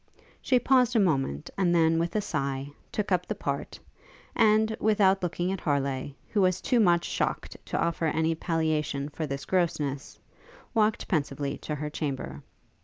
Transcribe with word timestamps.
She 0.41 0.57
paused 0.57 0.95
a 0.95 0.99
moment, 0.99 1.51
and 1.59 1.75
then, 1.75 1.99
with 1.99 2.15
a 2.15 2.21
sigh, 2.21 2.71
took 2.91 3.11
up 3.11 3.27
the 3.27 3.35
part, 3.35 3.77
and, 4.35 4.75
without 4.79 5.21
looking 5.21 5.51
at 5.51 5.61
Harleigh, 5.61 6.09
who 6.29 6.41
was 6.41 6.59
too 6.59 6.79
much 6.79 7.05
shocked 7.05 7.55
to 7.67 7.79
offer 7.79 8.07
any 8.07 8.33
palliation 8.33 9.09
for 9.09 9.27
this 9.27 9.45
grossness, 9.45 10.17
walked 10.73 11.07
pensively 11.07 11.55
to 11.59 11.75
her 11.75 11.91
chamber. 11.91 12.41